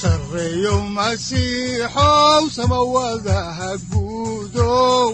[0.00, 5.08] sareyow masiixow samawadaha guudow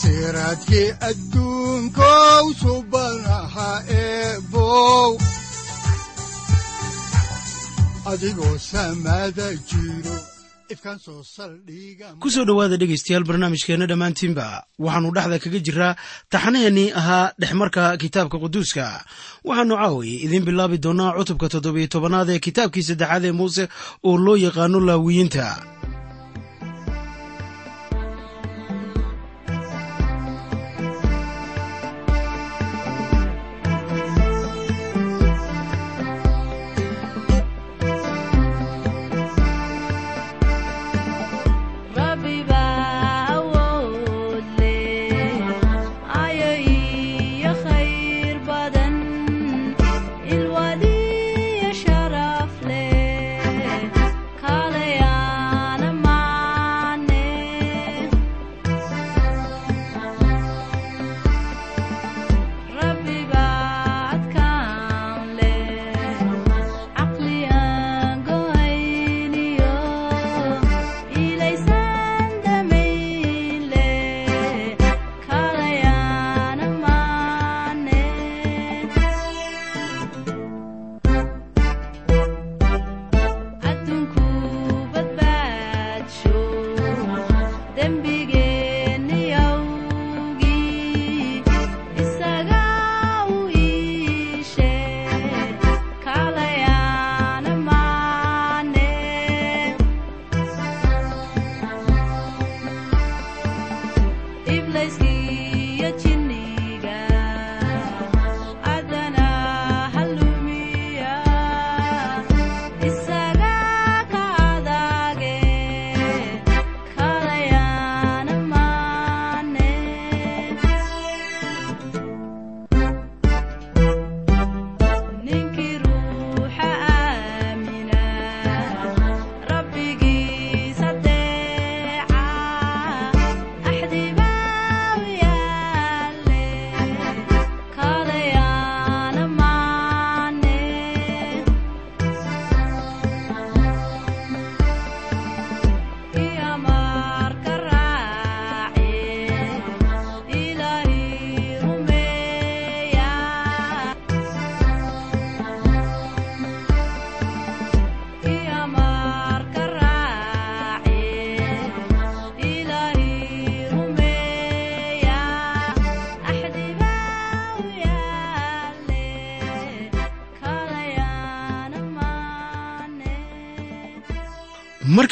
[0.00, 2.44] siraadkii adduunkow
[8.10, 10.16] adigoo samada jiro
[12.20, 14.46] ku soo dhowaada dhegaystayaal barnaamijkeenna dhammaantiinba
[14.78, 15.92] waxaannu dhexda kaga jiraa
[16.32, 18.84] taxanaheennii ahaa dhexmarka kitaabka quduuska.
[19.44, 23.64] Waxaannu caaway idiin bilaabi doonnaa cutubka toddobiyo tobanaad ee kitaabkii saddexaad ee muuse
[24.08, 25.46] oo loo yaqaano laawiyiinta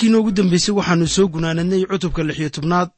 [0.09, 2.91] markii noogu dambaysay waxaannu soo gunaanadnay cutubka lixiyo tobnaad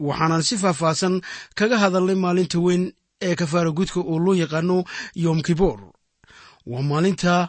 [0.00, 1.14] waxaanan si faahfaahsan
[1.58, 2.84] kaga hadalnay maalinta weyn
[3.26, 4.84] ee kafaara gudka oo loo yaqaano
[5.24, 5.78] yom kiboor.
[6.66, 7.48] Waa maalinta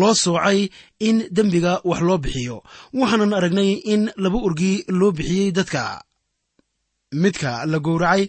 [0.00, 0.68] loo soocay
[1.08, 2.56] in dembiga wax loo bixiyo
[2.98, 5.82] waxaanan aragnay in laba orgi loo bixiyey dadka.
[7.22, 8.22] Midka la gowracay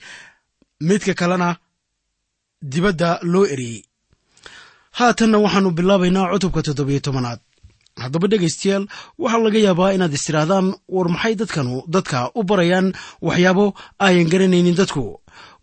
[0.88, 1.50] midka kalena
[2.72, 3.82] dibadda loo eriyey
[4.98, 7.40] haatanna waxaannu bilaabaynaa cutubka toddobiyo tobanaad
[8.02, 8.86] haddaba dhegaystayaal
[9.22, 12.88] waxaa laga yaabaa inaad istidhaahdaan war maxay dadkanu dadka u barayaan
[13.28, 13.66] waxyaabo
[14.08, 15.04] ayan garanaynin dadku?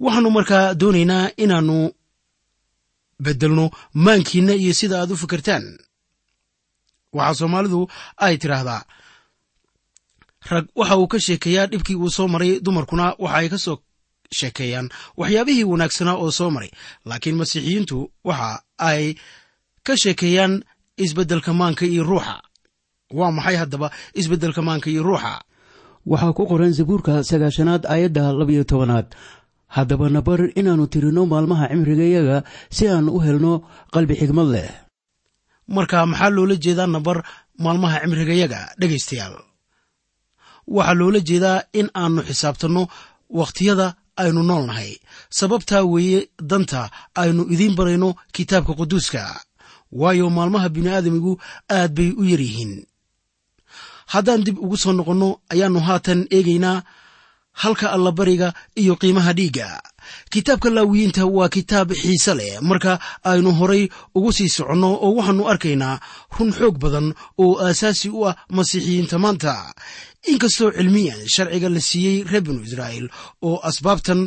[0.05, 1.79] Waxaannu markaa doonaynaa inaannu
[3.25, 3.65] beddelno
[4.05, 5.65] maankiinna iyo sida aad u fikirtaan
[7.17, 7.81] waxaa soomaalidu
[8.27, 8.83] ay tidhaahdaa
[10.51, 13.77] rag waxa uu ka sheekeeyaa dhibkii uu soo maray dumarkuna waxa ay ka soo
[14.39, 14.87] sheekeeyaan
[15.21, 16.71] waxyaabihii wanaagsanaa oo soo maray.
[17.09, 17.99] Laakiin masiixiyiintu
[18.29, 19.05] waxa ay
[19.87, 20.55] ka sheekeeyaan
[21.05, 22.35] isbeddelka maanka iyo ruuxa.
[23.19, 23.89] Waa maxay haddaba
[24.21, 25.33] isbeddelka maanka iyo ruuxa?
[26.11, 29.09] Waxaa ku qoran zabuurka sagaashanaad aayadda labayo tobanaad.
[29.75, 32.37] Haddaba nabar inaannu tirinno maalmaha cimrigayaga
[32.75, 33.53] si aan u helno
[33.95, 34.71] qalbi xigmad leh.
[35.75, 37.19] Marka maxaa loola jeedaa nabar
[37.65, 39.37] maalmaha cimrigayaga dhegaystayaal.
[40.77, 42.83] Waxaa loola jeedaa in aannu xisaabtanno
[43.39, 43.87] wakhtiyada
[44.23, 44.93] aynu nool nahay
[45.39, 46.21] sababtaa weeye
[46.51, 46.81] danta
[47.23, 49.23] aynu idiin barayno kitaabka quduuska
[49.93, 51.33] waayo maalmaha bini'aadamigu
[51.79, 52.87] aad bay u yar yihiin
[54.13, 56.79] haddaan dib ugu soo noqonno ayaannu haatan eegaynaa
[57.63, 58.49] halka allabariga
[58.83, 59.69] iyo qiimaha dhiigga.
[60.33, 62.55] Kitaabka laawiyiinta waa kitaab xiise leh.
[62.63, 62.93] Marka
[63.31, 66.01] aynu horay ugu sii soconno oo waxaannu arkaynaa
[66.39, 67.07] run xoog badan
[67.43, 69.55] oo aasaasi u ah masiixiyiinta maanta.
[70.31, 73.07] Inkastoo cilmiyan sharciga la siiyey reer binu israa'iil
[73.49, 74.21] oo asbaabtan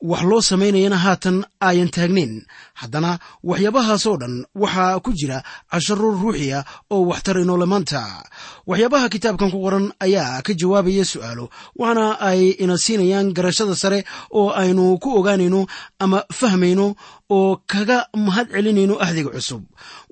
[0.00, 2.46] wax loo samaynayana haatan ayan taagnayn.
[2.80, 8.22] Haddana waxyaabahaasoo dhan waxaa ku jira casharo ruuxiya oo waxtar inoole maanta.
[8.66, 11.50] Waxyaabaha kitaabkan ku qoran ayaa ka jawaabaya su'aalo
[11.80, 15.66] waxaana ay ina siinayaan garashada sare oo aynu ku ogaanayno
[15.98, 16.94] ama fahmayno
[17.30, 19.62] oo kaga mahad celinayno ahdiga cusub.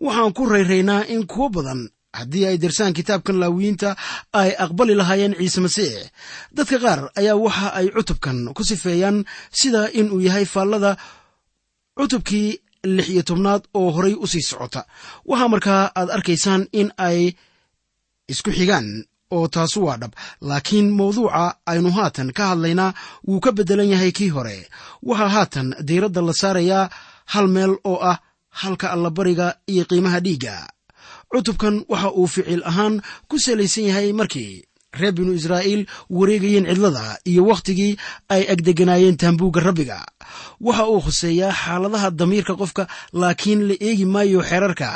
[0.03, 1.89] Waxaan ku rayraynaa in kuwo badan
[2.19, 3.91] haddii ay dirsaan kitaabkan laawiyiinta
[4.41, 5.95] ay aqbali lahaayeen ciise masiix
[6.57, 9.17] dadka qaar ayaa waxa ay cutubkan ku sifeeyaan
[9.61, 10.93] sida inuu yahay faallada
[11.99, 12.49] cutubkii
[12.97, 14.81] lix iyo tobnaad oo horay u sii socota.
[15.29, 17.21] Waxaa markaa aad arkaysaan in ay
[18.33, 18.89] isku xigaan
[19.37, 20.13] oo taasu waa dhab
[20.49, 22.95] laakiin mawduuca aynu haatan ka hadlaynaa
[23.29, 24.59] wuu ka beddelan yahay kii hore.
[25.09, 26.85] Waxaa haatan diiradda la saarayaa
[27.33, 28.19] hal meel oo ah
[28.61, 30.55] halka allabariga iyo qiimaha dhiigga
[31.33, 32.95] cutubkan waxa uu ficil ahaan
[33.29, 34.53] ku salaysan yahay markii
[35.01, 35.83] reer binu israa'iil
[36.19, 37.93] wareegayeen cidlada iyo wakhtigii
[38.35, 39.99] ay agdeganaayeen taambuugga rabbiga.
[40.67, 42.85] Waxa uu khuseeyaa xaaladaha damiirka qofka
[43.21, 44.89] laakiin la eegi maayo xeerarka.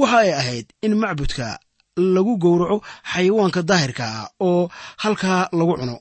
[0.00, 1.46] Waxa ay ahayd in macbudka
[2.14, 2.78] lagu gowraco
[3.12, 4.06] xayawaanka daahirka
[4.48, 4.62] oo
[5.02, 5.96] halkaa lagu cuno.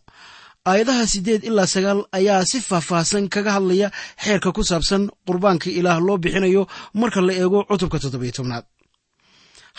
[0.70, 3.88] Aayadaha siddeed ilaa sagaal ayaa si faahfaahsan kaga hadlaya
[4.24, 6.64] xeerka ku saabsan qurbaanka ilaah loo bixinayo
[7.00, 8.66] marka la eego cutubka toddobiyo tobnaad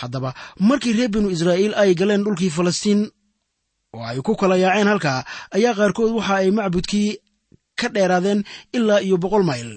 [0.01, 0.31] haddaba
[0.69, 3.01] markii reer binu israa'iil ay galeen dhulkii falastiin
[3.97, 5.21] oo ay ku kala yaaceen halkaa
[5.57, 7.11] ayaa qaarkood waxa ay macbudkii
[7.81, 8.41] ka dheeraadeen
[8.77, 9.71] ilaa iyo boqol mayl.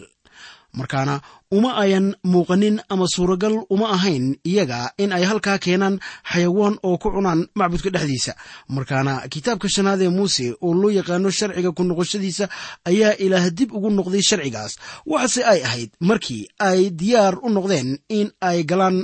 [0.74, 1.22] Markaana
[1.52, 6.00] uma ayan muuqanin ama suuragal uma ahayn iyaga in ay halkaa keenaan
[6.32, 8.34] xayawaan oo ku cunaan macbudka dhexdiisa.
[8.76, 12.46] Markaana kitaabka shanaad ee muuse oo loo yaqaano sharciga ku noqoshadiisa
[12.90, 14.74] ayaa ilaah dib ugu noqday sharcigaas
[15.12, 18.98] waxase ay ahayd markii ay diyaar u noqdeen in ay galaan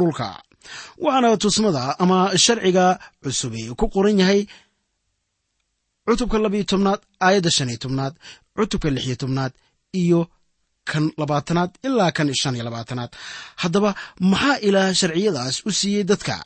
[0.00, 0.28] dhulka.
[1.04, 2.86] Waxaana tusmada ama sharciga
[3.22, 4.40] cusubi ku qoran yahay
[6.06, 8.14] cutubka labayo tobnaad aayadda shan iyo tobnaad
[8.56, 9.52] cutubka lix iyo tobnaad
[10.02, 10.20] iyo
[10.90, 13.10] kan labaatanaad ilaa kan shan iyo labaatanaad.
[13.62, 13.90] Haddaba
[14.30, 16.36] maxaa ilaah sharciyadaas u siiyey dadka?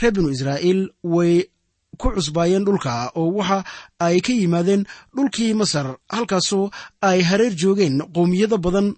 [0.00, 0.80] Reer binu israa'iil
[1.14, 1.34] way
[2.00, 3.58] ku cusbaayeen dhulka oo waxa
[4.06, 4.82] ay ka yimaadeen
[5.16, 6.66] dhulkii masar halkaasoo
[7.08, 8.88] ay hareer joogeen qowmiyado badan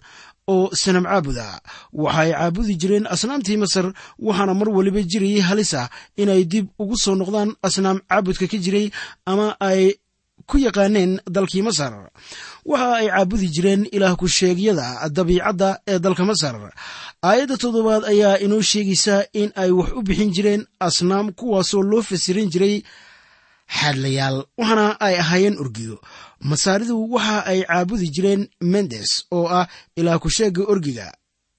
[0.48, 1.60] oo sanam caabuda.
[1.92, 3.86] Waxa ay caabudi jireen asnaamtii masar
[4.18, 8.86] waxaana mar waliba jirayay halis ah inay dib ugu soo noqdaan asnaam caabudka ka jiray
[9.26, 9.94] ama ay
[10.50, 11.92] ku yaqaaneen dalkii masar.
[12.70, 14.86] Waxa ay caabudi jireen ilaah ku sheegyada
[15.16, 16.54] dabiicadda ee dalka masar.
[17.22, 22.48] Aayadda toddobaad ayaa inoo sheegaysa in ay wax u bixin jireen asnaam kuwaasoo loo fasirin
[22.52, 22.82] jiray
[23.78, 25.96] xaadlayaal waxaana ay ahaayeen orgiyo
[26.50, 28.42] masaaridu waxa ay caabudi jireen
[28.72, 29.66] mendes oo ah
[29.96, 31.08] ilaah ku-sheegga orgiga.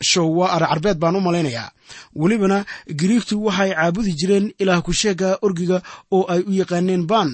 [0.03, 1.71] Show waa aracarbeed baan u malaynayaa.
[2.15, 2.65] Welibana
[2.99, 5.77] giriigtu waxay caabudi jireen ilaah ku-sheegga orgiga
[6.11, 7.31] oo ay u yaqaaneen ban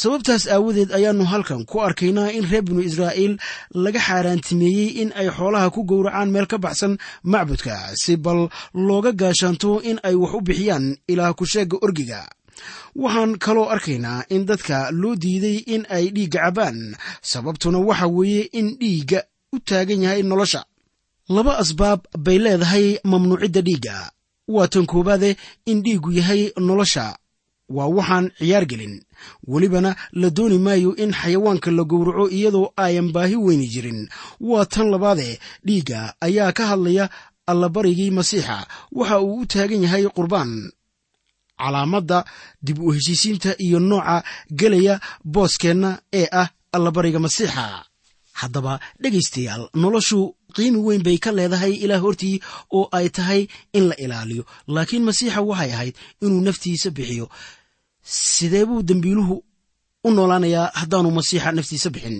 [0.00, 3.34] sababtaas aawadeed ayaannu halkan ku arkaynaa in reer binu israa'iil
[3.84, 6.96] laga xaaraantimeeyey in ay xoolaha ku gowracaan meel ka baxsan
[7.32, 8.48] macbudka si bal
[8.88, 12.20] looga gaashaanto in ay wax u bixiyaan ilaah ku-sheegga orgiga
[13.02, 16.78] waxaan kaloo arkaynaa in dadka loo diiday in ay dhiigga cabbaan
[17.30, 19.20] sababtuna waxa weeye in dhiigga
[19.54, 20.60] u taagan yahay nolosha.
[21.34, 23.96] Laba asbaab bay leedahay mamnuucidda dhiigga.
[24.54, 25.30] Waa tan koowaade
[25.70, 27.06] in dhiiggu yahay nolosha.
[27.76, 28.94] Waa waxaan ciyaar gelin.
[29.50, 34.00] Welibana la dooni maayo in xayawaanka la gowraco iyadoo ayan baahi weyni jirin.
[34.48, 35.28] Waa tan labaade
[35.66, 37.04] dhiigga ayaa ka hadlaya
[37.50, 38.56] allabarigii masiixa.
[38.98, 40.52] Waxa uu u taagan yahay qurbaan
[41.62, 42.18] calaamadda
[42.66, 44.16] dib u heshiisiinta iyo nooca
[44.60, 44.94] gelaya
[45.34, 45.90] booskeenna
[46.20, 47.64] ee ah allabariga masiixa.
[48.40, 50.20] Haddaba dhegaystayaal noloshu
[50.56, 52.36] qiimi weyn bay ka leedahay ilaah hortii
[52.78, 53.40] oo ay tahay
[53.76, 54.42] in la ilaaliyo.
[54.74, 57.26] Laakiin masiixa waxay ahayd inuu naftiisa bixiyo.
[58.02, 59.36] Sidee buu dembiiluhu
[60.04, 62.18] u noolaanayaa haddaanu masiixa naftiisa bixin?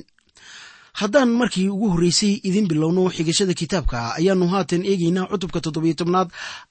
[1.00, 6.28] Haddaan markii ugu horreysay idin bilowno xigashada kitaabka ayaannu haatan eegaynaa cutubka toddobiyo tobnaad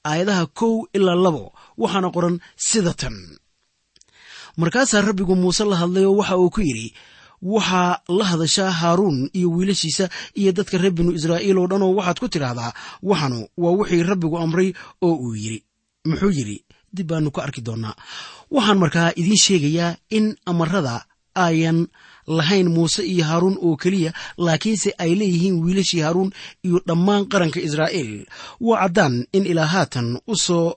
[0.09, 1.43] aayadaha kow ilaa labo
[1.81, 2.35] waxaana qoran
[2.67, 3.15] sida tan.
[4.57, 6.87] Markaasaa rabbigu muuse la hadlay oo waxa uu ku yidhi
[7.41, 10.05] waxaa la hadashaa haaruun iyo wiilashiisa
[10.39, 12.71] iyo dadka reer binu israa'iil oo dhan oo waxaad ku tidhaahdaa
[13.09, 14.69] waxanu waa wixii rabbigu amray
[15.07, 15.59] oo uu yidhi.
[16.07, 16.57] Muxuu yidhi
[16.95, 17.95] dib baanu ka arki doonnaa.
[18.55, 20.95] Waxaan markaa idiin sheegayaa in amarada
[21.45, 21.79] ayan
[22.37, 24.11] lahayn muuse iyo haaruun oo keliya
[24.45, 26.31] laakiinse ay leeyihiin wiilashii haaruun
[26.65, 28.13] iyo dhammaan qaranka israa'iil.
[28.67, 30.67] Waa caddaan in ilaa haatan u soo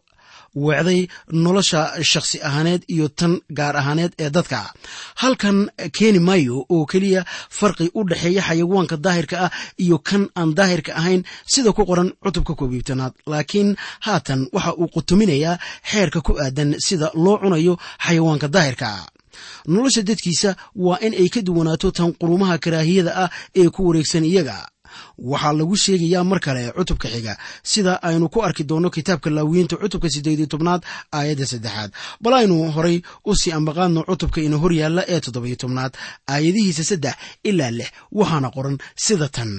[0.55, 4.73] weecday nolosha shakhsi ahaaneed iyo tan gaar ahaaneed ee dadka.
[5.15, 7.25] Halkan keeni maayo oo keliya
[7.59, 9.51] farqi u dhexeeya xayawaanka daahirka ah
[9.85, 15.59] iyo kan aan daahirka ahayn sida ku qoran cutubka koobiibtanaad laakiin haatan waxa uu qutuminayaa
[15.91, 17.75] xeerka ku aadan sida loo cunayo
[18.07, 18.91] xayawaanka daahirka.
[19.67, 23.31] Nolosha dadkiisa waa in ay ka duwanaato tan qurumaha karaahiyada ah
[23.61, 24.57] ee ku wareegsan iyaga
[25.31, 27.35] waxaa lagu sheegayaa mar kale cutubka xiga
[27.71, 30.83] sida aynu ku arki doonno kitaabka laawiyiinta cutubka siddeed iyo tobnaad
[31.19, 31.91] aayadda saddexaad.
[32.23, 35.93] Bal aynu horay u sii ambaqaadno cutubka ina hor yaalla ee toddobiyo tobnaad
[36.33, 37.15] aayadihiisa saddex
[37.51, 39.51] ilaa lix waxaana qoran sida tan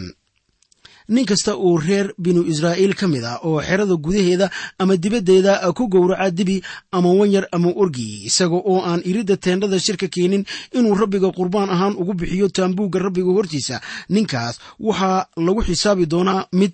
[1.13, 4.47] nin kasta oo reer binu israa'iil ka mid ah oo xerada gudaheeda
[4.81, 6.57] ama dibaddeeda ku gowraca dibi
[6.91, 10.43] ama wanyar ama orgi isaga oo aan iridda teendhada shirka keenin
[10.77, 13.81] inuu rabbiga qurbaan ahaan ugu bixiyo taambuugga rabbiga hortiisa.
[14.09, 14.55] Ninkaas
[14.88, 16.74] waxaa lagu xisaabi doonaa mid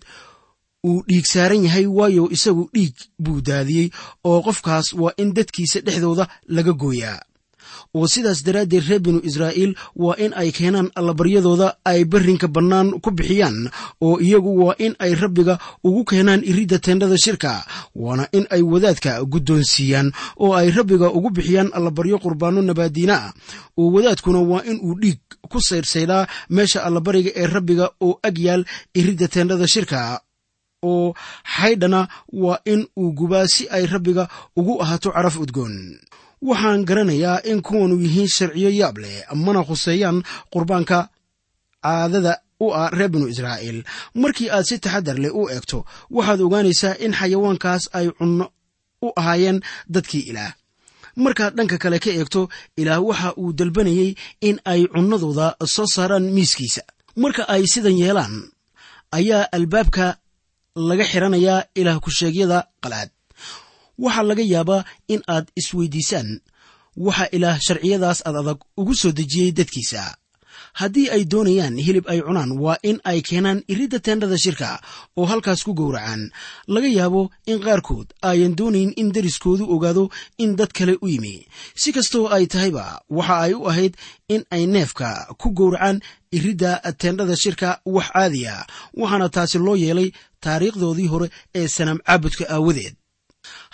[0.89, 3.88] uu dhiig saaran yahay waayo isagu dhiig buu daadiyey
[4.29, 7.19] oo qofkaas waa in dadkiisa dhexdooda laga gooyaa
[7.98, 9.71] oo sidaas daraaddeed reer binu israa'iil
[10.03, 13.57] waa in ay keenaan allabaryadooda ay berrinka bannaan ku bixiyaan
[14.05, 15.55] oo iyagu waa in ay rabbiga
[15.88, 17.51] ugu keenaan iridda teendhada shirka
[18.03, 20.07] waana in ay wadaadka guddoonsiiyaan
[20.43, 23.17] oo ay rabbiga ugu bixiyaan allabaryo qurbaanno nabaadiina
[23.79, 25.19] oo wadaadkuna waa in uu dhiig
[25.51, 26.24] ku saydhsaydhaa
[26.55, 28.63] meesha allabariga ee rabbiga oo ag yaal
[29.00, 30.00] iridda teendhada shirka
[30.91, 31.07] oo
[31.55, 32.01] xaydhana
[32.43, 34.24] waa in uu gubaa si ay rabbiga
[34.60, 35.75] ugu ahaato caraf udgoon
[36.50, 40.17] waxaan garanayaa in kuwanu yihiin sharciyo yaab leh mana khuseeyaan
[40.53, 41.00] qurbaanka
[41.86, 42.33] caadada
[42.65, 43.79] u ah reer binu israa'iil.
[44.21, 45.79] Markii aad si taxadar leh u eegto
[46.15, 48.45] waxaad ogaanaysaa in xayawaankaas ay cunno
[49.05, 49.57] u ahaayeen
[49.93, 50.51] dadkii ilaah.
[51.24, 52.41] Markaad dhanka kale ka eegto
[52.81, 54.12] ilaah waxa uu dalbanayey
[54.48, 56.81] in ay cunnadooda soo saaraan miiskiisa.
[57.24, 58.36] Marka ay sidan yeelaan
[59.17, 60.05] ayaa albaabka
[60.89, 63.10] laga xiranayaa ilaah ku-sheegyada qalaad
[64.03, 64.81] waxaa laga yaabaa
[65.13, 66.29] in aad isweydiisaan.
[67.05, 70.03] Waxa ilaah sharciyadaas ad adag ugu soo dejiyey dadkiisa.
[70.79, 74.70] Haddii ay doonayaan hilib ay cunaan waa in ay keenaan iridda teendhada shirka
[75.20, 76.22] oo halkaas ku gowracaan.
[76.74, 80.03] Laga yaabo in qaarkood ayan doonayn in deriskoodu ogaado
[80.43, 81.36] in dad kale u yimi.
[81.81, 82.86] Si kastoo ay tahayba
[83.17, 83.93] waxa ay u ahayd
[84.34, 85.10] in ay neefka
[85.41, 85.98] ku gowracaan
[86.38, 88.55] iridda teendhada shirka wax caadiya
[89.00, 90.10] waxaana taasi loo yeelay
[90.43, 91.27] taariikhdoodii hore
[91.60, 92.96] ee sanaam caabudka aawadeed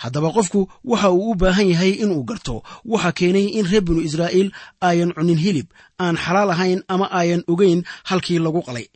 [0.02, 2.54] haddaba qofku waxa uu u baahan yahay inuu garto.
[2.92, 4.48] Waxa keenay in reer binu israa'iil
[4.88, 5.68] ayan cunin hilib
[6.04, 8.86] aan xalaal ahayn ama ayan ogeyn halkii lagu qalay.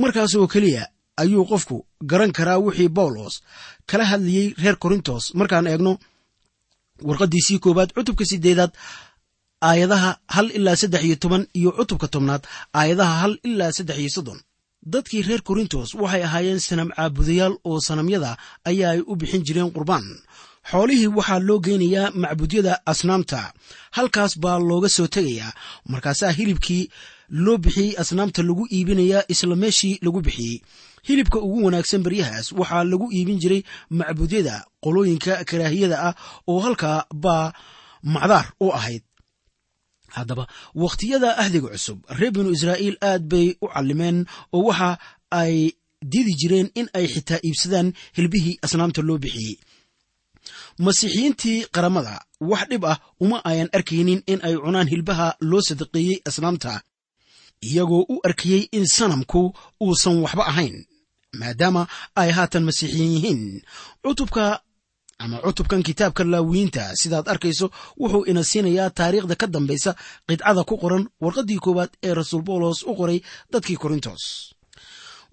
[0.00, 0.82] Markaasoo keliya
[1.22, 1.76] ayuu qofku
[2.10, 3.34] garan karaa wixii bawlos
[3.90, 5.24] kala hadlayey reer korintos.
[5.38, 5.92] Markaan eegno
[7.08, 8.72] warqaddiisii koowaad cutubka sideedaad
[9.68, 12.42] aayadaha hal ilaa saddex iyo toban iyo cutubka tobnaad
[12.80, 14.40] aayadaha hal ilaa saddex iyo soddon
[14.86, 20.04] dadkii reer korintos waxay ahaayeen sanam caabudayaal oo sanamyada ayaa ay u bixin jireen qurbaan.
[20.70, 23.52] Xoolihii waxaa loo geynayaa macbudyada asnaamta.
[23.96, 25.52] Halkaas baa looga soo tegayaa.
[25.88, 26.90] Markaasaa hilibkii
[27.28, 30.60] loo bixiyey asnaamta lagu iibinayaa isla meeshii lagu bixiyey.
[31.06, 36.14] Hilibka ugu wanaagsan baryahaas waxaa lagu iibin jiray macbudyada qolooyinka karaahiyada ah
[36.50, 37.52] oo halkaa baa
[38.02, 39.02] macdaar u ahayd
[40.16, 40.44] haddaba
[40.82, 44.18] wakhtiyada ahdiga cusub reer binu israa'iil aad bay u callimeen
[44.56, 44.90] oo waxa
[45.40, 45.54] ay
[46.12, 49.56] didi jireen in ay xitaa iibsadaan hilbihii asnaamta loo bixiyey.
[50.84, 52.14] Masiixiyiintii qaramada
[52.50, 56.72] wax dhib ah uma ayan arkaynin in ay cunaan hilbaha loo sadaqeeyey asnaamta
[57.68, 59.42] iyagoo u arkayey in sanamku
[59.84, 60.76] uusan waxba ahayn
[61.40, 61.82] maadaama
[62.20, 63.42] ay haatan masiixiyiin yihiin.
[64.02, 64.44] Cutubka
[65.18, 67.66] ama cutubkan kitaabka laawiyiinta sidaad arkayso
[68.00, 69.90] wuxuu ina siinayaa taariikhda ka dambaysa
[70.28, 73.18] qidcada ku qoran warqaddii koowaad ee rasuul bawlos u qoray
[73.52, 74.22] dadkii korintos.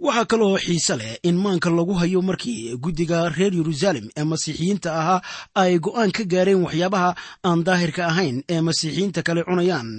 [0.06, 5.22] Waxaa kaloo xiise leh in maanka lagu hayo markii guddiga reer yeruusaalem ee masiixiyiinta ahaa
[5.62, 7.10] ay go'aan ka gaareen waxyaabaha
[7.48, 9.90] aan daahirka ahayn ee masiixiyiinta kale cunayaan.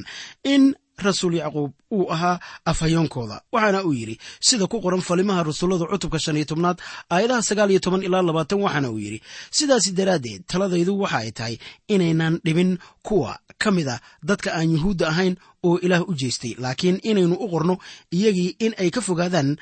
[0.54, 0.62] In
[0.98, 6.36] rasuul yacquub uu ahaa afhayoonkooda waxaana uu yidhi sida ku qoran falimaha rasuullada cutubka shan
[6.36, 6.78] iyo tobnaad
[7.10, 9.18] aayadaha sagaal iyo toban ilaa labaatan waxaana uu yidhi.
[9.50, 11.56] Sidaasi daraaddeed taladaydu waxa ay tahay
[11.94, 13.96] inaynan dhibin kuwa ka mid a
[14.28, 15.34] dadka aan yuhuudda ahayn
[15.66, 17.74] oo ilaah u jeestay laakiin inaynu u qorno
[18.16, 19.56] iyagii in ay ka fogaadaan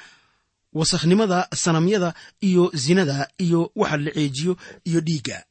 [0.72, 4.52] wasakhnimada sanamyada iyo zinada iyo waxa la ceejiyo
[4.84, 5.44] iyo dhiigga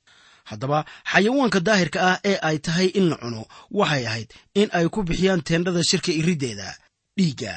[0.50, 0.80] haddaba
[1.12, 3.42] xayawaanka daahirka ah ee ay tahay in la cuno
[3.80, 4.30] waxay ahayd
[4.62, 6.70] in ay ku bixiyaan teendhada shirka iriddeeda
[7.18, 7.54] dhiigga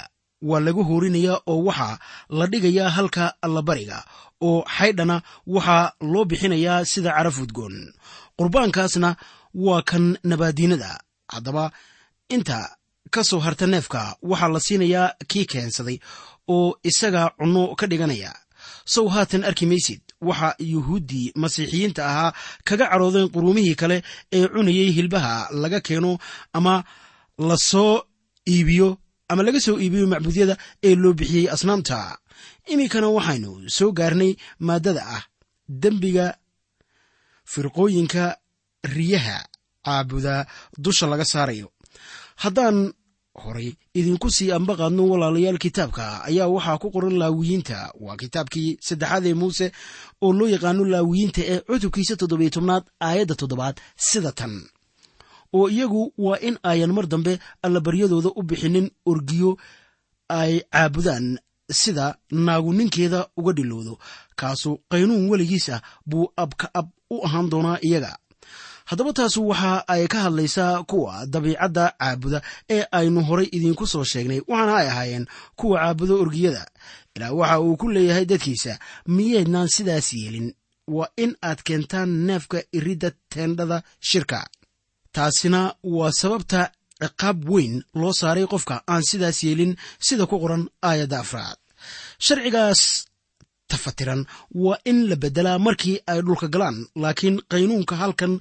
[0.48, 1.94] waa laga hoorinayaa oo waxaa
[2.38, 3.98] la dhigayaa halka allabariga
[4.48, 5.16] oo xaydhana
[5.54, 7.76] waxaa loo bixinayaa sida caraf udgoon.
[8.38, 9.10] Qurbaankaasna
[9.66, 10.90] waa kan nabaadiinada
[11.34, 11.64] haddaba
[12.34, 12.58] inta
[13.14, 14.00] ka soo harta neefka
[14.30, 15.98] waxaa la siinayaa kii keensaday
[16.54, 18.32] oo isaga cunno ka dhiganaya.
[18.94, 22.32] Sow haatan arki maysid waxa yuhuuddii masiixiyiinta ahaa
[22.64, 26.18] kaga cadhoodeen quruumihii kale ee cunayey hilbaha laga keeno
[26.52, 26.84] ama
[27.48, 28.02] la soo
[28.48, 28.88] iibiyo
[29.28, 30.56] ama laga soo iibiyo macbuudyada
[30.86, 32.18] ee loo bixiyey asnaamta.
[32.72, 34.32] Iminkana waxaynu soo gaarnay
[34.66, 35.22] maaddada ah
[35.68, 36.26] dembiga
[37.44, 38.24] firqooyinka
[38.96, 39.38] riyaha
[39.84, 40.46] caabuda
[40.84, 41.68] dusha laga saarayo.
[42.42, 42.92] Haddaan
[43.44, 43.70] horay.
[43.98, 47.78] Idinku sii ambaqaadno walaalayaal kitaabka ayaa waxaa ku qoran laawiyiinta.
[48.04, 49.66] Waa kitaabkii saddexaad ee muuse
[50.24, 53.76] oo loo yaqaano laawiyiinta ee cutubkiisa toddobiyo tobnaad aayadda toddobaad
[54.08, 54.54] sida tan.
[55.56, 59.50] Oo iyagu waa in ayan mar dambe allabaryadooda u bixinin orgiyo
[60.28, 61.26] ay caabudaan
[61.80, 63.94] sida naagu ninkeeda uga dhilowdo
[64.40, 68.12] kaasu qaynuun weligiis ah buu abka ab u ahaan doonaa iyaga
[68.88, 72.38] haddaba taasu waxa ay ka hadlaysaa kuwa dabiicadda caabuda
[72.76, 75.26] ee aynu horay idiinku soo sheegnay waxaana ay ahaayeen
[75.58, 76.62] kuwa caabuda orgiyada.
[77.16, 78.72] Ilaa waxa uu ku leeyahay dadkiisa
[79.16, 80.48] miyaydnaan sidaas yeelin.
[80.96, 84.40] Waa in aad keentaan neefka iridda teendhada shirka.
[85.12, 86.70] Taasina waa sababta
[87.02, 89.72] ciqaab weyn loo saaray qofka aan sidaas yeelin
[90.06, 91.56] sida ku qoran aayadda afraad.
[92.24, 92.80] Sharcigaas
[93.68, 94.26] tafatiran.
[94.54, 98.32] Waa in la beddelaa markii ay dhulka galaan laakiin qaynuunka halkan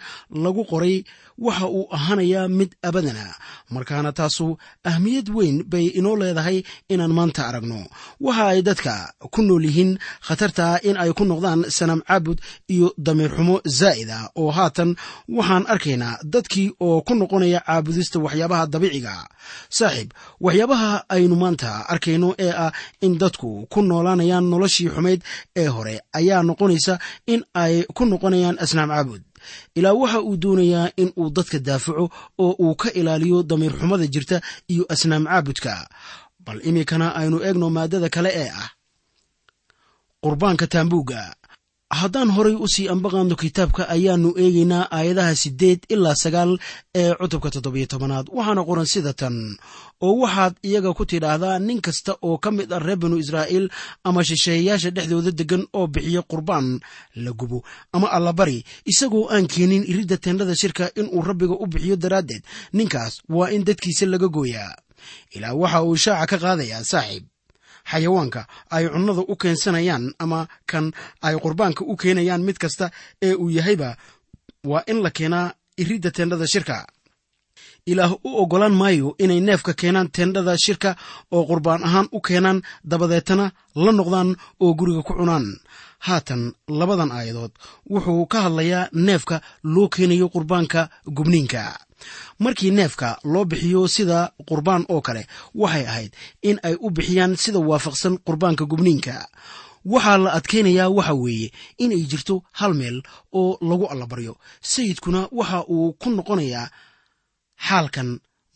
[0.44, 1.04] lagu qoray
[1.46, 3.26] waxa uu ahaanayaa mid abadana.
[3.74, 6.58] Markaana taasu ahmiyad weyn bay inoo leedahay
[6.94, 7.80] inaan maanta aragno.
[8.26, 8.94] Waxa ay dadka
[9.34, 9.92] ku nool yihiin
[10.28, 12.40] khatarta in ay ku noqdaan sanam caabud
[12.74, 14.90] iyo damiir xumo zaa'ida oo haatan
[15.38, 19.16] waxaan arkaynaa dadkii oo ku noqonaya caabudista waxyaabaha dabiiciga.
[19.78, 20.10] Saaxiib
[20.46, 22.72] waxyaabaha aynu maanta arkayno ee ah
[23.06, 25.22] in dadku ku noolaanayaan noloshii xumayd
[25.62, 26.94] ee hore ayaa noqonaysa
[27.34, 29.22] in ay ku noqonayaan asnaam caabud
[29.78, 32.06] ilaa waxa uu doonayaa in uu dadka daafaco
[32.44, 34.38] oo uu ka ilaaliyo damiir xumada jirta
[34.74, 35.74] iyo asnaam caabudka
[36.46, 38.70] bal iminkana aynu eegno maaddada kale ee ah
[40.24, 41.22] qurbaanka taambuugga
[42.02, 46.52] haddaan horay u sii ambaqaadno kitaabka ayaannu eegaynaa aayadaha siddeed ilaa sagaal
[47.02, 48.26] ee cutubka toddobiyo tobanaad.
[48.38, 49.36] Waxaana qoran sida tan
[50.08, 53.66] oo waxaad iyaga ku tidhaahdaa nin kasta oo ka mid ah reer binu israa'iil
[54.08, 56.68] ama shisheeyayaasha dhexdooda deggan oo bixiya qurbaan
[57.24, 57.60] la gubo
[57.96, 58.60] ama allabari
[58.92, 62.44] isagoo aan keenin iridda teendhada shirka inuu rabbiga u bixiyo daraaddeed.
[62.78, 64.72] Ninkaas waa in dadkiisa laga gooyaa.
[65.36, 67.24] Ilaa waxa uu shaaca ka qaadayaa saaxiib
[67.92, 68.42] xayawaanka
[68.76, 70.40] ay cunnada u keensanayaan ama
[70.72, 70.86] kan
[71.28, 72.86] ay qurbaanka u keenayaan mid kasta
[73.28, 73.90] ee uu yahayba
[74.72, 75.48] waa in la keenaa
[75.82, 76.78] iridda teendhada shirka.
[77.92, 80.92] Ilaah u oggolaan maayo inay neefka keenaan teendhada shirka
[81.36, 82.60] oo qurbaan ahaan u keenaan
[82.92, 83.46] dabadeetana
[83.84, 84.30] la noqdaan
[84.64, 85.46] oo guriga ku cunaan.
[86.06, 86.42] Haatan
[86.80, 87.52] labadan aayadood
[87.92, 89.36] wuxuu ka hadlayaa neefka
[89.74, 90.82] loo keenayo qurbaanka
[91.16, 91.62] gubniinka
[92.40, 95.24] markii neefka loo bixiyo sida qurbaan oo kale
[95.62, 96.12] waxay ahayd
[96.50, 99.16] in ay u bixiyaan sida waafaqsan qurbaanka gubniinka.
[99.94, 101.52] Waxaa la adkaynayaa waxa weeye
[101.84, 102.98] inay jirto hal meel
[103.40, 104.34] oo lagu allabaryo.
[104.62, 106.68] Sayidkuna waxa uu ku noqonayaa
[107.68, 108.10] xaalkan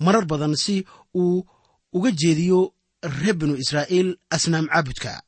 [0.06, 0.76] marar badan si
[1.16, 1.46] uu
[1.94, 2.74] uga jeediyo
[3.20, 5.22] reer binu israa'iil asnaam caabudka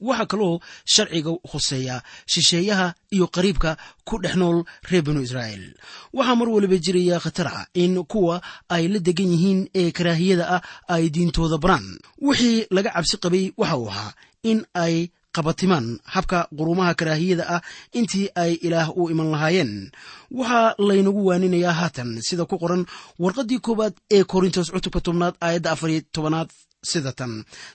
[0.00, 0.60] waxaa kaloo
[0.94, 2.02] sharciga khuseeya
[2.32, 3.76] shisheeyaha iyo qariibka
[4.08, 5.74] ku dhex nool reer binu israa'iil.
[6.12, 10.62] Waxaa mar waliba jiraya khatar ah in kuwa ay la degan yihiin ee karaahiyada ah
[10.94, 11.86] ay diintooda baraan
[12.26, 14.12] wixii laga cabsi qabay waxa uu ahaa
[14.50, 14.96] in ay
[15.36, 17.60] qabatimaan habka qurumaha karaahiyada ah
[17.98, 19.90] intii ay ilaah u iman lahaayeen.
[20.38, 22.82] Waxaa laynagu waaninayaa haatan sida ku qoran
[23.22, 26.50] warqaddii koowaad ee korintos cutubka tobnaad aayadda afariyo tobanaad
[26.90, 27.32] sida tan.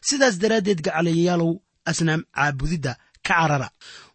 [0.07, 1.51] Sidaas daraaddeed gacalayayaalow
[1.85, 2.93] asnaam caabudidda
[3.27, 3.69] ka carara.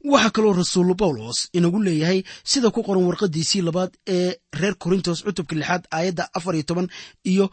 [0.04, 5.54] Waxaa kaloo rasuul bawlos inagu leeyahay sida ku qoran warqaddiisii labaad ee reer korintos cutubka
[5.56, 6.88] lixaad aayadda afar iyo toban
[7.24, 7.50] iyo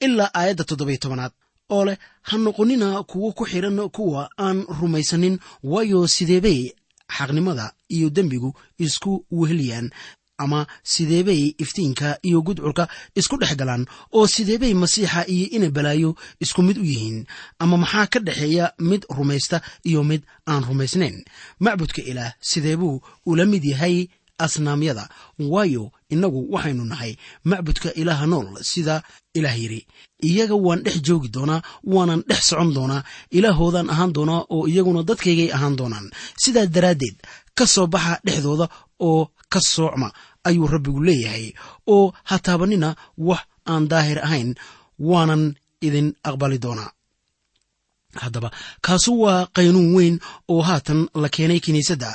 [0.00, 1.32] ilaa aayadda toddobiyo tobanaad.
[1.70, 1.96] Oo leh
[2.28, 6.60] ha noqonina kuwo ku xidhan kuwa aan rumaysanin waayo sideebay
[7.16, 9.90] xaqnimada iyo dembigu isku weheliyaan
[10.38, 16.62] ama sideebay iftiinka iyo gudcurka isku dhex galaan oo sideebay masiixa iyo ina balaayo isku
[16.62, 17.26] mid u yihiin?
[17.58, 21.24] Ama maxaa ka dhexeeya mid rumaysta iyo mid aan rumaysnayn?
[21.60, 25.08] Macbudka ilaah sideebuu ula mid yahay asnaamyada?
[25.38, 27.12] Waayo innagu waxaynu nahay
[27.44, 29.02] macbudka ilaaha nool sida
[29.34, 29.80] ilaah yidhi.
[30.22, 33.02] Iyaga waan dhex joogi doonaa waanan dhex socon doonaa.
[33.30, 36.06] Ilaahoodaan ahaan doonaa oo iyaguna dadkaygay ahaan doonaan.
[36.42, 37.16] Sidaas daraaddeed
[37.58, 38.66] ka soo baxa dhexdooda
[39.08, 40.08] oo ka soocma
[40.48, 41.46] ayuu rabbigu leeyahay
[41.94, 42.88] oo ha taabanina
[43.28, 43.40] wax
[43.72, 44.50] aan daahir ahayn
[45.10, 45.42] waanan
[45.86, 46.90] idin aqbali doonaa.
[48.22, 48.50] Haddaba
[48.86, 50.16] kaasu waa qaynuun weyn
[50.52, 52.10] oo haatan la keenay kiniisadda.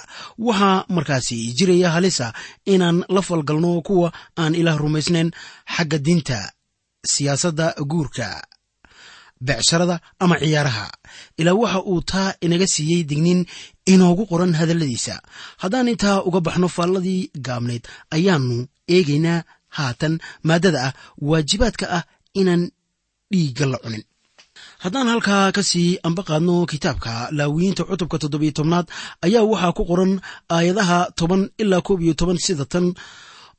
[0.48, 2.28] Waxaa markaasi jiraya halisa
[2.74, 4.10] inaan la falgalno kuwa
[4.42, 5.30] aan ilaah rumaysnayn
[5.76, 6.40] xagga diinta
[7.12, 8.28] siyaasadda guurka
[9.42, 10.86] beecsharada ama ciyaaraha.
[11.38, 13.42] Ilaa waxa uu taa inaga siiyey digniin
[13.94, 15.16] inoogu qoran hadalladiisa.
[15.62, 17.84] Haddaan intaa uga baxno faalladii gaabnayd
[18.16, 18.58] ayaannu
[18.96, 19.40] eegaynaa
[19.78, 20.14] haatan
[20.48, 20.94] maaddada ah
[21.30, 22.04] waajibaadka ah
[22.40, 22.64] inaan
[23.32, 24.04] dhiigga la cunin.
[24.84, 28.88] Haddaan halkaa ka sii amba qaadno kitaabka laawiyiinta cutubka toddobiyo tobnaad
[29.26, 30.14] ayaa waxaa ku qoran
[30.56, 32.86] aayadaha toban ilaa koob iyo toban sida tan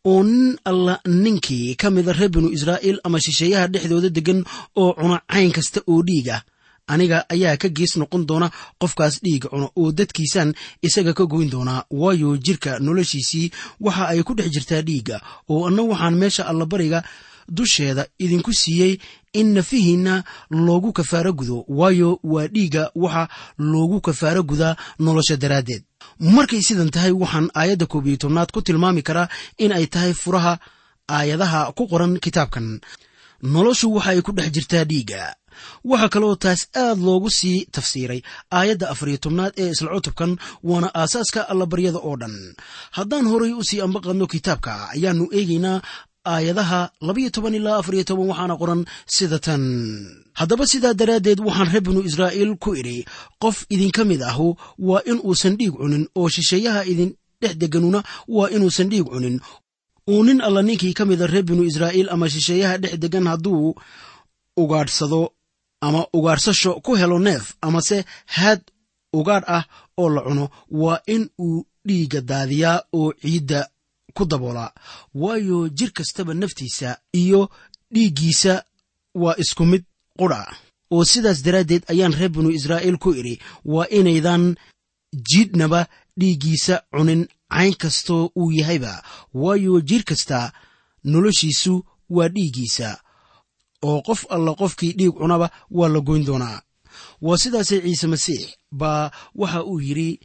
[0.04, 4.44] nin alla ninkii ka mida reer binu israa'iil ama shisheeyaha dhexdooda deggan
[4.76, 6.42] oo cuna cayn kasta oo dhiig ah.
[6.86, 11.84] Aniga ayaa ka gees noqon doona qofkaas dhiiga cuno oo dadkiisaan isaga ka goyn doonaa
[11.90, 17.02] waayo jirka noloshiisii waxa ay ku dhex jirtaa dhiigga oo anna waxaan meesha allabariga
[17.48, 18.98] dusheeda idinku siiyey
[19.32, 21.64] in nafihiinna loogu kafaaro gudo.
[21.68, 25.82] Waayo waa dhiigga waxa loogu kafaaro gudaa nolosha daraaddeed
[26.18, 30.59] markay sidan tahay waxaan aayadda koob iyo tobnaad ku tilmaami karaa in ay tahay furaha
[31.09, 32.81] aayadaha ku qoran kitaabkan.
[33.42, 35.35] Noloshu waxa ay ku dhex jirtaa dhiigga.
[35.85, 38.20] Waxaa kaloo taas aad loogu sii tafsiiray
[38.59, 40.33] aayadda afariyo tobnaad ee isla cutubkan
[40.68, 42.37] waana aasaaska allabaryada oo dhan.
[42.96, 45.79] Haddaan horay u sii ambaqadno kitaabka ayaannu eegaynaa
[46.32, 48.80] aayadaha labayo toban ilaa afariyo toban waxaana qoran
[49.14, 49.62] sida tan.
[50.38, 52.98] Haddaba sidaa daraaddeed waxaan reer binu israa'iil ku idhi
[53.42, 54.48] qof idinka mid ahu
[54.88, 57.10] waa in uusan dhiig cunin oo shisheeyaha idin
[57.40, 58.00] dhex deganuna
[58.37, 59.37] waa inuusan dhiig cunin.
[60.12, 63.74] Uu nin alla ninkii ka mida reer binu israa'iil ama shisheeyaha dhex degan hadduu
[64.62, 65.22] ugaadhsado
[65.87, 67.98] ama ugaadhsasho ku helo neef amase
[68.37, 68.60] haad
[69.18, 69.64] ugaadh ah
[70.00, 70.44] oo la cuno
[70.82, 73.60] waa in uu dhiigga daadiyaa oo ciidda
[74.16, 74.70] ku daboolaa
[75.22, 77.40] waayo jir kastaba naftiisa iyo
[77.94, 78.55] dhiiggiisa
[79.22, 79.85] waa isku mid
[80.18, 80.40] qudha
[80.94, 84.44] oo sidaas daraaddeed ayaan reer binu israa'iil ku idhi waa inaydan
[85.31, 85.81] jiidhnaba
[86.18, 87.22] dhiiggiisa cunin
[87.55, 89.03] cayn kastoo uu yahayba.
[89.35, 90.53] Waayo jir kasta
[91.05, 91.74] noloshiisu
[92.11, 92.88] waa dhiiggiisa.
[93.83, 96.62] Oo qof alla qofkii dhiig cunaba waa la goyn doonaa.
[97.22, 98.42] Waa sidaasee ciise masiix
[98.81, 100.20] baa waxa uu yidhi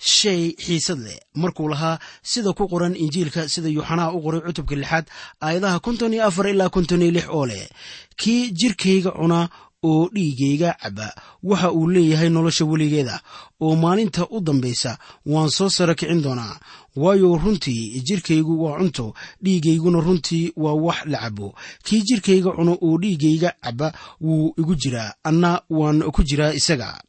[0.00, 1.18] shay xiisad leh.
[1.34, 5.06] Markuu lahaa sida ku qoran injiilka sida yuuxanaa u qoray cutubka lixaad
[5.44, 7.68] aayadaha konton iyo afar ilaa konton iyo lix oo leh
[8.16, 9.48] kii jirkayga cunaa
[9.82, 13.20] oo dhiigayga caba waxa uu leeyahay nolosha weligeeda.
[13.60, 16.60] Oo maalinta u dambaysa waan soo sara kicin doonaa.
[16.96, 22.98] Waayo runtii jirkaygu waa cunto dhiigayguna runtii waa wax la cabo kii jirkayga cuno oo
[22.98, 25.12] dhiigayga caba wuu igu jiraa.
[25.24, 27.00] Anna waan ku jiraa isaga.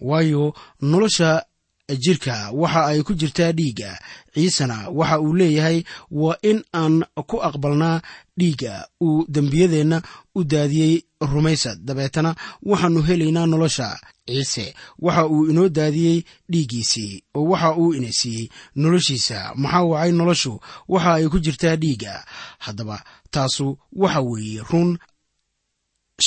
[0.00, 1.42] Waayo nolosha
[1.90, 3.98] jirka waxa ay ku jirtaa dhiigga.
[4.34, 8.00] Ciisena waxa uu leeyahay waa in aan ku aqbalnaa
[8.38, 8.86] dhiigga.
[9.02, 10.02] Uu dembiyadeenna
[10.34, 13.98] u daadiyey rumaysad dabeetana waxaannu helaynaa nolosha.
[14.26, 19.52] Ciise waxa uu inoo daadiyey dhiiggiisii oo waxa uu ina siiyey noloshiisa.
[19.56, 20.60] Maxaa wacay noloshu?
[20.88, 22.24] Waxa ay ku jirtaa dhiigga.
[22.58, 24.98] Haddaba taasu waxa weeye run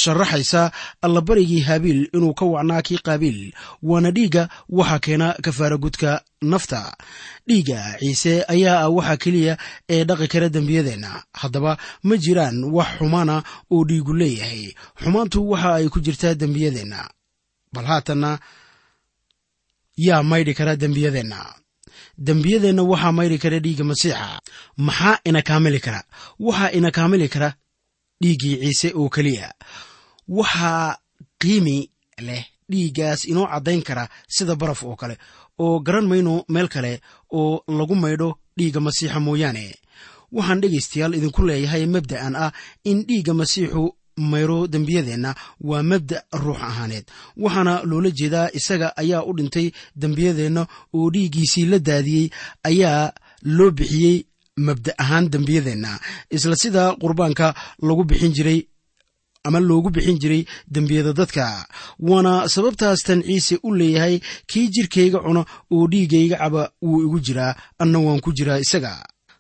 [0.02, 0.62] sharaxaysa
[1.06, 3.40] allabarigii haabiil inuu ka wacnaa kii qaabiil
[3.90, 4.44] waana dhiigga
[4.78, 6.12] waxaa keena kafaaragudka
[6.52, 6.82] nafta.
[7.48, 9.54] Dhiigga ciise ayaa ah waxa keliya
[9.94, 11.12] ee dhaqi kara dembiyadeenna.
[11.42, 11.72] Haddaba
[12.08, 13.36] ma jiraan wax xumaana
[13.74, 14.64] oo dhiigu leeyahay.
[15.02, 17.02] Xumaantu waxa ay ku jirtaa dembiyadeenna.
[17.74, 18.32] Bal haatanna
[20.08, 21.40] yaa maydhi kara dembiyadeenna.
[22.28, 24.28] Dembiyadeenna waxaa maydhi kara dhiigga masiixa.
[24.86, 26.02] Maxaa ina kaamili kara?
[26.46, 27.50] Waxaa ina kaamili kara?
[28.22, 29.48] Dhiiggii ciise oo keliya
[30.28, 30.98] waxaa
[31.42, 31.90] qiimi
[32.28, 35.18] leh dhiiggaas inoo caddayn kara sida baraf oo kale
[35.60, 39.66] oo garan mayno meel kale oo lagu maydho dhiigga masiixa mooyaane.
[40.36, 42.52] Waxaan dhegaystayaal idinku leeyahay mabda'an ah
[42.84, 43.84] in dhiigga masiixu
[44.32, 45.32] mayro dembiyadeenna
[45.70, 47.06] waa mabda' ruux ahaaneed.
[47.44, 49.68] Waxaana loola jeedaa isaga ayaa u dhintay
[50.02, 52.30] dembiyadeenna oo dhiiggiisii la daadiyey
[52.64, 53.14] ayaa
[53.58, 54.18] loo bixiyey
[54.58, 56.00] mabda ahaan dembiyadeenna.
[56.36, 57.54] Isla sida qurbaanka
[57.88, 58.60] lagu bixin jiray
[59.48, 61.46] ama loogu bixin jiray dembiyada dadka.
[62.08, 64.16] Waana sababtaastan ciise u leeyahay
[64.50, 65.42] kii jirkayga cuna
[65.76, 68.94] oo dhiigayga caba wuu igu jiraa anna waan ku jiraa isaga.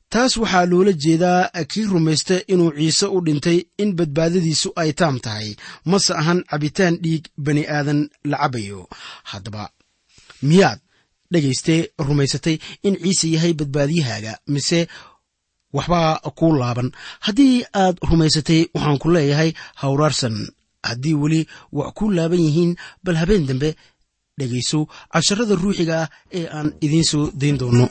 [0.10, 5.50] Taas waxaa loola jeedaa kii rumaysta inuu ciise u dhintay in badbaadadiisu ay taam tahay.
[5.86, 8.00] Mase ahan cabitaan dhiig bani aadan
[8.32, 8.82] la cabayo.
[9.32, 9.63] Haddaba
[10.50, 10.80] miyaad
[11.32, 12.56] dhagaystee rumaysatay
[12.88, 14.80] in ciise yahay badbaadiyahaaga mise
[15.73, 16.89] waxbaa ku laaban.
[17.25, 19.51] Haddii aad rumaysatay waxaan ku leeyahay
[19.82, 20.36] hawraarsan.
[20.88, 21.41] Haddii weli
[21.78, 22.71] wax ku laaban yihiin
[23.04, 23.69] bal habeen dambe
[24.38, 24.80] dhegayso
[25.13, 27.86] casharada ruuxiga ah ee aan idiin soo dayn doonno.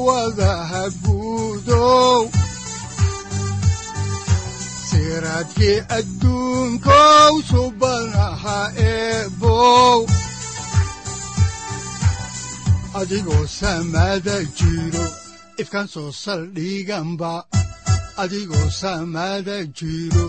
[0.00, 2.28] Samawadaha guudow
[4.88, 10.06] siraadkii adduunkow subanaha eebow
[13.00, 15.06] adigoo samada jiro
[15.58, 17.44] ifkan soo saldhiganba
[18.22, 20.26] adigoo samada jiro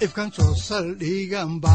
[0.00, 1.74] ifkan soo saldhiganba